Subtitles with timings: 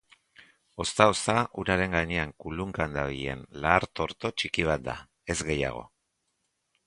[0.83, 4.95] Ozta-ozta uraren gainean kulunkan dabilen lahar-torto txiki bat da,
[5.35, 5.85] ez gehiago.